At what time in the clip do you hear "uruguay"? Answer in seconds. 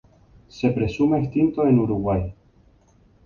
1.77-2.33